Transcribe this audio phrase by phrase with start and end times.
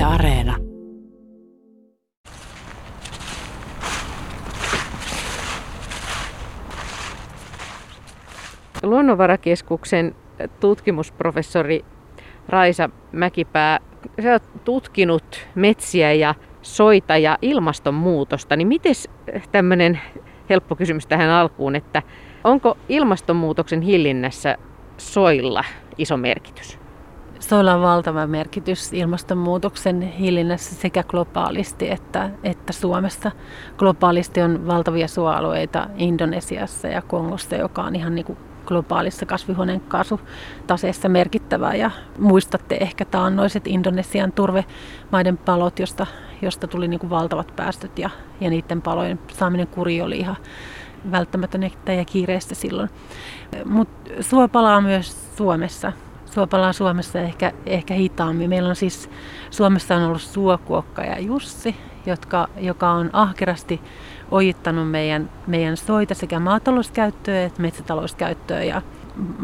[0.00, 0.56] Yle Areena.
[8.82, 10.14] Luonnonvarakeskuksen
[10.60, 11.84] tutkimusprofessori
[12.48, 13.78] Raisa Mäkipää,
[14.22, 18.94] sä oot tutkinut metsiä ja soita ja ilmastonmuutosta, niin miten
[19.52, 20.00] tämmöinen
[20.50, 22.02] helppo kysymys tähän alkuun, että
[22.44, 24.56] onko ilmastonmuutoksen hillinnässä
[24.98, 25.64] soilla
[25.98, 26.80] iso merkitys?
[27.40, 33.30] Soilla on valtava merkitys ilmastonmuutoksen hillinnässä sekä globaalisti että, että Suomessa.
[33.76, 41.74] Globaalisti on valtavia suoalueita Indonesiassa ja Kongossa, joka on ihan niin kuin globaalissa kasvihuonekaasutaseessa merkittävää.
[41.74, 46.06] Ja muistatte ehkä taannoiset Indonesian turvemaiden palot, josta,
[46.42, 50.36] josta tuli niin kuin valtavat päästöt ja, ja niiden palojen saaminen kuri oli ihan
[51.10, 52.90] välttämätöntä ja kiireistä silloin.
[53.64, 55.92] Mutta suo palaa myös Suomessa.
[56.30, 58.48] Suo palaa Suomessa ehkä, ehkä hitaammin.
[58.50, 59.10] Meillä on siis
[59.50, 63.80] Suomessa on ollut suokuokka ja Jussi, jotka, joka on ahkerasti
[64.30, 68.62] ojittanut meidän, meidän soita sekä maatalouskäyttöä että metsätalouskäyttöä.
[68.62, 68.82] Ja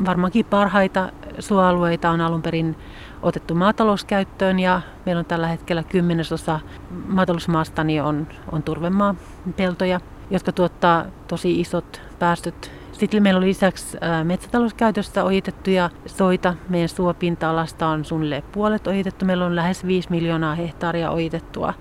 [0.06, 2.76] varmaankin parhaita suoalueita on alun perin
[3.22, 6.60] otettu maatalouskäyttöön ja meillä on tällä hetkellä kymmenesosa
[7.06, 9.14] maatalousmaastani on, on turvemaa
[9.56, 12.72] peltoja, jotka tuottaa tosi isot päästöt.
[12.92, 16.54] Sitten meillä on lisäksi metsätalouskäytöstä ojitettuja soita.
[16.68, 19.24] Meidän suopinta-alasta on suunnilleen puolet ojitettu.
[19.24, 21.74] Meillä on lähes 5 miljoonaa hehtaaria ojitettua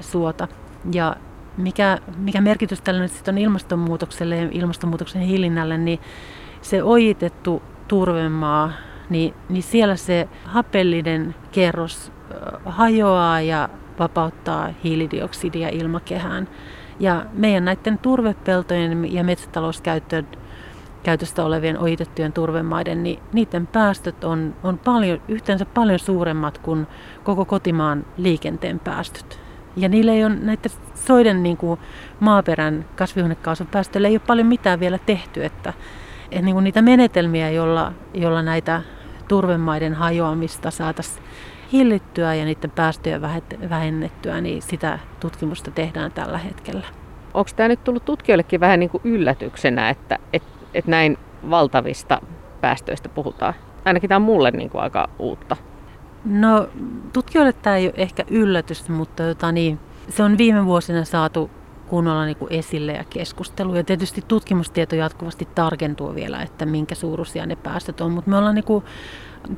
[0.00, 0.48] suota.
[0.92, 1.16] Ja
[1.56, 5.98] mikä, mikä merkitys tällä nyt sitten on ilmastonmuutokselle ja ilmastonmuutoksen hillinnälle, niin
[6.62, 8.72] se ojitettu turvemaa,
[9.10, 12.12] niin, niin siellä se hapellinen kerros
[12.64, 16.48] hajoaa ja vapauttaa hiilidioksidia ilmakehään.
[17.00, 20.26] Ja meidän näiden turvepeltojen ja metsätalouskäyttöön
[21.02, 26.86] käytöstä olevien ojitettujen turvemaiden, niin niiden päästöt on, on paljon, yhteensä paljon suuremmat kuin
[27.24, 29.40] koko kotimaan liikenteen päästöt.
[29.76, 31.80] Ja niillä ei ole näiden soiden niin kuin
[32.20, 35.72] maaperän kasvihuonekaasupäästöillä ei ole paljon mitään vielä tehty, että,
[36.30, 38.82] että niin kuin niitä menetelmiä, joilla, joilla näitä
[39.28, 41.24] turvemaiden hajoamista saataisiin
[41.72, 43.20] hillittyä ja niiden päästöjä
[43.70, 46.86] vähennettyä, niin sitä tutkimusta tehdään tällä hetkellä.
[47.34, 51.18] Onko tämä nyt tullut tutkijoillekin vähän niin kuin yllätyksenä, että, että, että näin
[51.50, 52.20] valtavista
[52.60, 53.54] päästöistä puhutaan?
[53.84, 55.56] Ainakin tämä on mulle niin kuin aika uutta.
[56.24, 56.68] No
[57.12, 61.50] tutkijoille tämä ei ole ehkä yllätys, mutta jota niin, se on viime vuosina saatu
[61.84, 63.74] kunnolla niin kuin esille ja keskustelu.
[63.74, 68.12] Ja tietysti tutkimustieto jatkuvasti tarkentuu vielä, että minkä suuruisia ne päästöt on.
[68.12, 68.84] Mutta me ollaan niin kuin,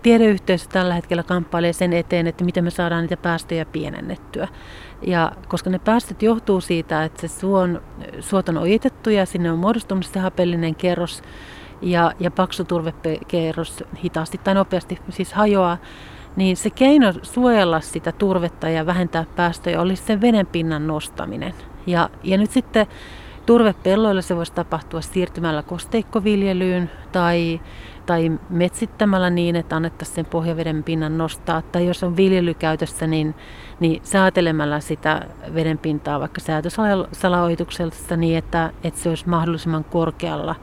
[0.02, 4.48] tiedeyhteisö tällä hetkellä kamppailee sen eteen, että miten me saadaan niitä päästöjä pienennettyä.
[5.02, 7.82] Ja koska ne päästöt johtuu siitä, että se suon,
[8.20, 11.22] suot on ojitettu ja sinne on muodostunut se hapellinen kerros
[11.82, 15.78] ja, ja paksu turvekerros hitaasti tai nopeasti siis hajoaa,
[16.36, 21.54] niin se keino suojella sitä turvetta ja vähentää päästöjä olisi sen vedenpinnan nostaminen.
[21.86, 22.86] Ja, ja nyt sitten
[23.46, 27.60] turvepelloilla se voisi tapahtua siirtymällä kosteikkoviljelyyn tai,
[28.06, 31.62] tai metsittämällä niin, että annettaisiin sen pohjaveden pinnan nostaa.
[31.62, 33.34] Tai jos on viljelykäytössä, niin,
[33.80, 40.54] niin säätelemällä sitä vedenpintaa vaikka säätösalaoituksessa niin, että, että se olisi mahdollisimman korkealla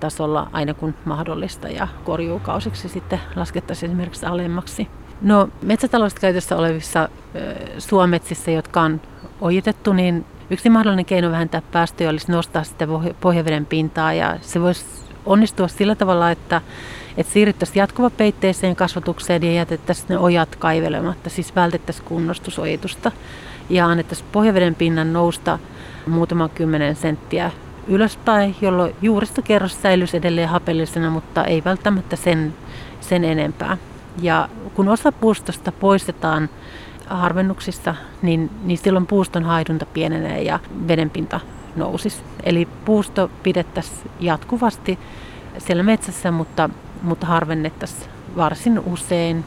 [0.00, 4.88] tasolla aina kun mahdollista ja korjuukausiksi sitten laskettaisiin esimerkiksi alemmaksi.
[5.22, 7.08] No metsätalouskäytössä olevissa ää,
[7.78, 9.00] suometsissä, jotka on
[9.40, 12.88] ojitettu, niin yksi mahdollinen keino vähentää päästöjä olisi nostaa sitä
[13.20, 14.84] pohjaveden pintaa ja se voisi
[15.26, 16.60] onnistua sillä tavalla, että,
[17.16, 23.12] että siirryttäisiin jatkuvapeitteiseen kasvatukseen ja jätettäisiin ne ojat kaivelematta, siis vältettäisiin kunnostusojitusta
[23.70, 25.58] ja annettaisiin pohjaveden pinnan nousta
[26.06, 27.50] muutaman kymmenen senttiä
[27.88, 32.54] ylöspäin, jolloin juuristokerros säilyisi edelleen hapellisena, mutta ei välttämättä sen,
[33.00, 33.76] sen enempää.
[34.22, 36.48] Ja kun osa puustosta poistetaan
[37.10, 41.40] harvennuksissa, niin, niin silloin puuston haidunta pienenee ja vedenpinta
[41.76, 42.22] nousisi.
[42.42, 44.98] Eli puusto pidettäisiin jatkuvasti
[45.58, 46.70] siellä metsässä, mutta,
[47.02, 49.44] mutta harvennettaisiin varsin usein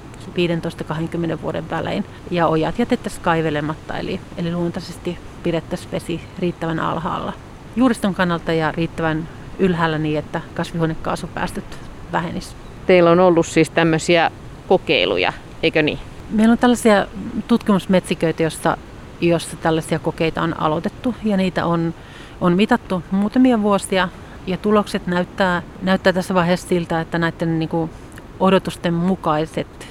[1.37, 2.05] 15-20 vuoden välein.
[2.31, 7.33] Ja ojat jätettäisiin kaivelematta, eli, eli luontaisesti pidettäisiin vesi riittävän alhaalla
[7.75, 9.27] juuriston kannalta ja riittävän
[9.59, 11.79] ylhäällä niin, että kasvihuonekaasupäästöt
[12.11, 12.57] vähenisivät.
[12.85, 14.31] Teillä on ollut siis tämmöisiä
[14.67, 15.99] kokeiluja, eikö niin?
[16.31, 17.07] Meillä on tällaisia
[17.47, 18.77] tutkimusmetsiköitä, joissa,
[19.21, 21.93] joissa tällaisia kokeita on aloitettu ja niitä on,
[22.41, 24.09] on mitattu muutamia vuosia
[24.47, 27.91] ja tulokset näyttää, näyttää tässä vaiheessa siltä, että näiden niin kuin
[28.39, 29.87] odotusten mukaiset,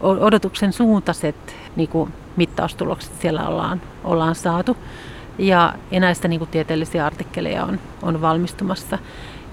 [0.00, 4.76] odotuksen suuntaiset niin kuin mittaustulokset siellä ollaan, ollaan saatu.
[5.38, 8.98] Ja, ja näistä niin kuin tieteellisiä artikkeleja on, on valmistumassa.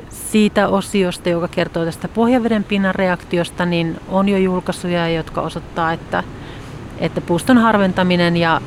[0.09, 6.23] Siitä osiosta, joka kertoo tästä pohjaveden pinnan reaktiosta, niin on jo julkaisuja, jotka osoittaa, että,
[6.99, 8.61] että puuston harventaminen ja,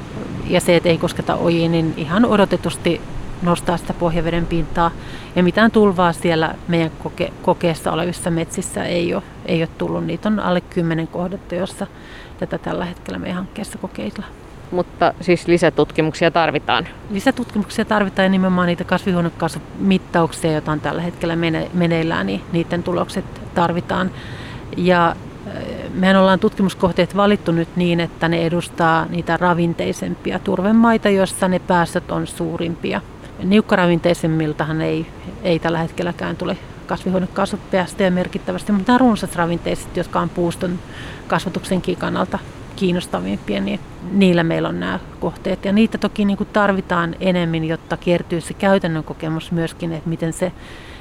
[0.47, 3.00] ja se, että ei kosketa ojiin, niin ihan odotetusti
[3.43, 4.91] nostaa sitä pohjaveden pintaa.
[5.37, 10.06] Ja mitään tulvaa siellä meidän koke- kokeessa olevissa metsissä ei ole, ei ole tullut.
[10.06, 11.87] Niitä on alle kymmenen kohdetta, jossa
[12.38, 14.41] tätä tällä hetkellä meidän hankkeessa kokeillaan.
[14.72, 16.88] Mutta siis lisätutkimuksia tarvitaan.
[17.10, 23.24] Lisätutkimuksia tarvitaan ja nimenomaan niitä kasvihuonekaasumittauksia, joita on tällä hetkellä mene- meneillään, niin niiden tulokset
[23.54, 24.10] tarvitaan.
[24.76, 25.54] Ja äh,
[25.94, 32.10] mehän ollaan tutkimuskohteet valittu nyt niin, että ne edustaa niitä ravinteisempia turvemaita, joissa ne päästöt
[32.10, 33.00] on suurimpia.
[33.44, 35.06] Niukkaravinteisemmiltahan ei,
[35.42, 40.78] ei tällä hetkelläkään tule kasvihuonekaasupäästöjä merkittävästi, mutta nämä runsasravinteiset, jotka on puuston
[41.28, 42.38] kasvatuksenkin kannalta
[42.76, 43.80] kiinnostavimpia, niin
[44.12, 45.64] niillä meillä on nämä kohteet.
[45.64, 50.32] Ja niitä toki niin kuin tarvitaan enemmän, jotta kertyy se käytännön kokemus myöskin, että miten
[50.32, 50.52] se,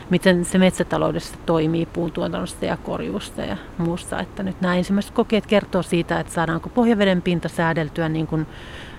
[0.09, 4.19] miten se metsätaloudessa toimii puuntuotannosta ja korjuusta ja muusta.
[4.19, 8.47] Että nyt nämä ensimmäiset kokeet kertoo siitä, että saadaanko pohjaveden pinta säädeltyä niin kuin,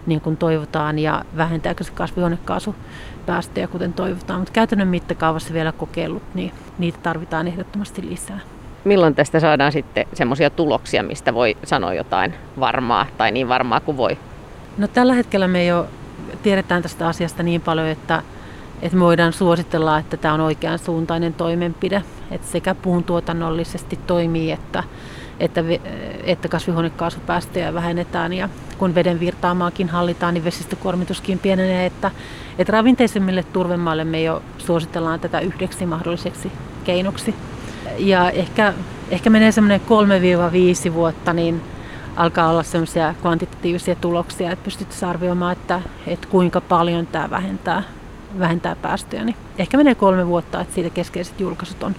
[0.06, 4.40] niin kuin toivotaan ja vähentääkö se kasvihuonekaasupäästöjä kuten toivotaan.
[4.40, 8.40] Mutta käytännön mittakaavassa vielä kokeillut, niin niitä tarvitaan ehdottomasti lisää
[8.84, 13.96] milloin tästä saadaan sitten semmoisia tuloksia, mistä voi sanoa jotain varmaa tai niin varmaa kuin
[13.96, 14.19] voi?
[14.79, 15.87] No tällä hetkellä me jo
[16.43, 18.23] tiedetään tästä asiasta niin paljon, että,
[18.82, 22.02] että me voidaan suositella, että tämä on oikean suuntainen toimenpide.
[22.31, 24.85] Että sekä puun tuotannollisesti toimii, että,
[25.40, 25.64] että,
[26.25, 32.11] että kasvihuonekaasupäästöjä vähennetään ja kun veden virtaamaakin hallitaan, niin vesistökuormituskin pienenee, että,
[32.58, 36.52] että ravinteisemmille turvemaille me jo suositellaan tätä yhdeksi mahdolliseksi
[36.85, 37.35] keinoksi
[37.98, 38.74] ja ehkä,
[39.10, 39.80] ehkä menee semmoinen
[40.90, 41.60] 3-5 vuotta, niin
[42.16, 47.82] alkaa olla semmoisia kvantitatiivisia tuloksia, että pystytään arvioimaan, että, että kuinka paljon tämä vähentää,
[48.38, 49.24] vähentää päästöjä.
[49.24, 51.94] Niin ehkä menee kolme vuotta, että siitä keskeiset julkaisut on,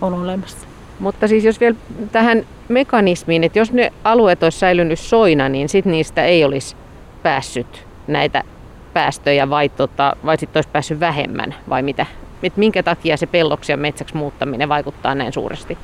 [0.00, 0.66] on olemassa.
[0.98, 1.76] Mutta siis jos vielä
[2.12, 6.76] tähän mekanismiin, että jos ne alueet olisi säilynyt soina, niin sitten niistä ei olisi
[7.22, 8.42] päässyt näitä
[8.92, 12.06] päästöjä vai, tota, vai sitten olisi päässyt vähemmän vai mitä?
[12.46, 15.78] Että minkä takia se pelloksi ja metsäksi muuttaminen vaikuttaa näin suuresti?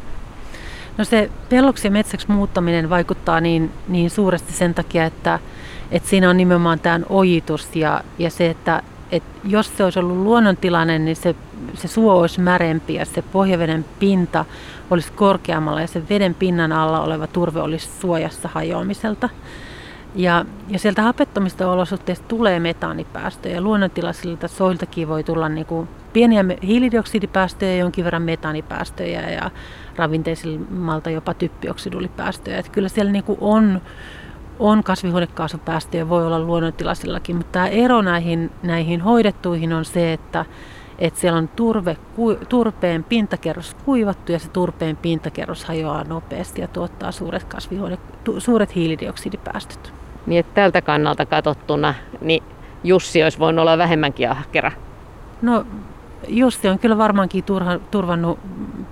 [0.98, 5.38] No se pelloksi ja metsäksi muuttaminen vaikuttaa niin, niin suuresti sen takia, että,
[5.90, 10.16] että siinä on nimenomaan tämä ojitus ja, ja se, että, että jos se olisi ollut
[10.16, 11.34] luonnontilanne, niin se,
[11.74, 14.44] se suo olisi märempi ja se pohjaveden pinta
[14.90, 19.28] olisi korkeammalla ja se veden pinnan alla oleva turve olisi suojassa hajoamiselta.
[20.14, 23.60] Ja, ja sieltä hapettomista olosuhteista tulee metaanipäästöjä.
[23.60, 29.50] Luonnontilaisilta soiltakin voi tulla niin kuin pieniä hiilidioksidipäästöjä, jonkin verran metaanipäästöjä ja
[29.96, 32.58] ravinteisilmalta jopa typpioksidulipäästöjä.
[32.58, 33.80] Että kyllä siellä niin kuin on,
[34.58, 40.44] on kasvihuonekaasupäästöjä, voi olla luonnontilaisillakin, mutta tämä ero näihin, näihin hoidettuihin on se, että,
[40.98, 41.96] että siellä on turve,
[42.48, 47.98] turpeen pintakerros kuivattu ja se turpeen pintakerros hajoaa nopeasti ja tuottaa suuret, kasvihuone,
[48.38, 49.92] suuret hiilidioksidipäästöt.
[50.26, 52.42] Niin että tältä kannalta katsottuna, niin
[52.84, 54.72] Jussi olisi voinut olla vähemmänkin ahkera.
[55.42, 55.66] No
[56.28, 58.38] Jussi on kyllä varmaankin turha, turvannut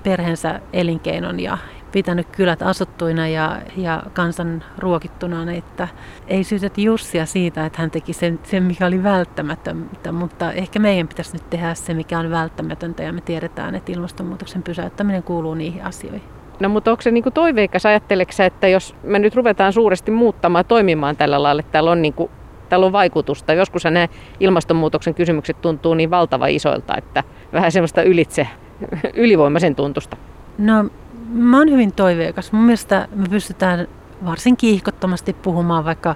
[0.02, 1.58] perheensä elinkeinon ja
[1.92, 5.88] pitänyt kylät asuttuina ja, ja kansan ruokittuna, että
[6.26, 11.08] ei syytetä Jussia siitä, että hän teki sen, sen, mikä oli välttämätöntä, mutta ehkä meidän
[11.08, 15.84] pitäisi nyt tehdä se, mikä on välttämätöntä ja me tiedetään, että ilmastonmuutoksen pysäyttäminen kuuluu niihin
[15.84, 16.22] asioihin.
[16.60, 21.16] No mutta onko se niinku toiveikas, ajatteleksä, että jos me nyt ruvetaan suuresti muuttamaan, toimimaan
[21.16, 22.30] tällä lailla, että täällä on niinku
[22.68, 23.52] tällä on vaikutusta.
[23.52, 24.08] Joskus nämä
[24.40, 28.48] ilmastonmuutoksen kysymykset tuntuu niin valtava isoilta, että vähän semmoista ylitse,
[29.14, 30.16] ylivoimaisen tuntusta.
[30.58, 30.90] No,
[31.32, 32.52] mä oon hyvin toiveikas.
[32.52, 33.88] Mun mielestä me pystytään
[34.24, 36.14] varsin kiihkottomasti puhumaan vaikka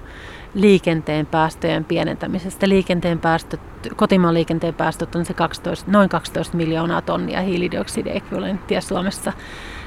[0.54, 2.68] liikenteen päästöjen pienentämisestä.
[2.68, 3.60] Liikenteen päästöt,
[3.96, 9.32] kotimaan liikenteen päästöt on se 12, noin 12 miljoonaa tonnia hiilidioksidiekvivalenttia Suomessa.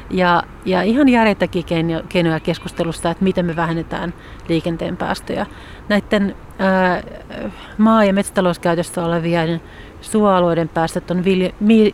[0.10, 1.64] Ja, ja ihan järjettäkin
[2.10, 4.14] keinoja keskustelusta, että miten me vähennetään
[4.50, 5.46] liikenteen päästöjä.
[5.90, 7.04] Näiden ää,
[7.78, 9.62] maa- ja metsätalouskäytössä olevien
[10.02, 11.24] suoalueiden päästöt on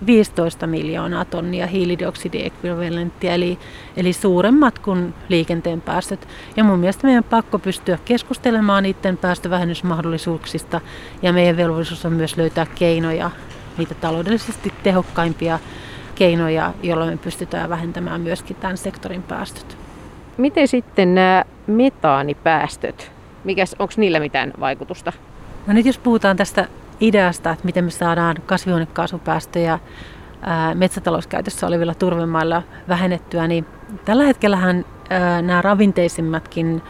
[0.06, 3.60] 15 miljoonaa tonnia hiilidioksidiekvivalenttia, eli,
[3.98, 6.28] eli suuremmat kuin liikenteen päästöt.
[6.56, 10.82] Ja mun mielestä meidän on pakko pystyä keskustelemaan niiden päästövähennysmahdollisuuksista,
[11.22, 13.32] ja meidän velvollisuus on myös löytää keinoja,
[13.78, 15.60] niitä taloudellisesti tehokkaimpia
[16.12, 19.78] keinoja, joilla me pystytään vähentämään myöskin tämän sektorin päästöt.
[20.38, 23.12] Miten sitten nämä metaanipäästöt?
[23.44, 25.14] Mikäs, onko niillä mitään vaikutusta?
[25.68, 26.68] No nyt jos puhutaan tästä
[27.00, 29.80] ideasta, että miten me saadaan kasvihuonekaasupäästöjä
[30.74, 33.66] metsätalouskäytössä olevilla turvemailla vähennettyä, niin
[34.06, 34.86] tällä hetkellähän
[35.42, 36.82] nämä ravinteisimmatkin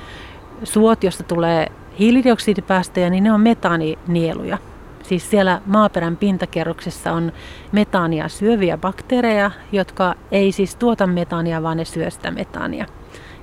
[0.64, 1.68] suot, joista tulee
[2.00, 4.58] hiilidioksidipäästöjä, niin ne on metaanieluja.
[5.04, 7.32] Siis siellä maaperän pintakerroksessa on
[7.72, 12.86] metaania syöviä bakteereja, jotka ei siis tuota metaania, vaan ne syö sitä metaania.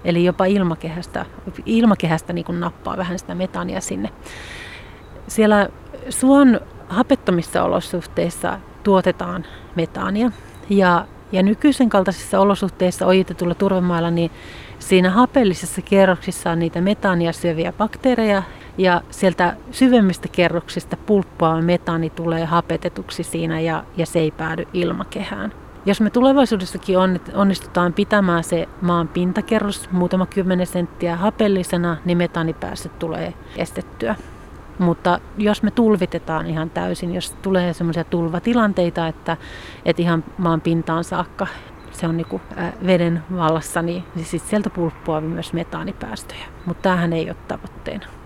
[0.04, 1.26] Eli jopa ilmakehästä,
[1.66, 4.10] ilmakehästä niin kuin nappaa vähän sitä metaania sinne.
[5.28, 5.68] Siellä
[6.08, 10.30] suon hapettomissa olosuhteissa tuotetaan metaania
[10.70, 14.30] ja, ja nykyisen kaltaisissa olosuhteissa ojitetulla turvemailla niin
[14.78, 18.42] siinä hapellisessa kerroksissa on niitä metaania syöviä bakteereja
[18.78, 25.52] ja sieltä syvemmistä kerroksista pulppuava metaani tulee hapetetuksi siinä ja, ja se ei päädy ilmakehään.
[25.86, 26.96] Jos me tulevaisuudessakin
[27.34, 34.16] onnistutaan pitämään se maan pintakerros muutama kymmenen senttiä hapellisena, niin metaanipäästöt tulee estettyä.
[34.78, 39.36] Mutta jos me tulvitetaan ihan täysin, jos tulee semmoisia tulvatilanteita, että,
[39.84, 41.46] että ihan maan pintaan saakka
[41.92, 42.40] se on niin
[42.86, 46.44] veden vallassa, niin, niin sieltä pulppuaa myös metaanipäästöjä.
[46.66, 48.17] Mutta tämähän ei ole tavoitteena.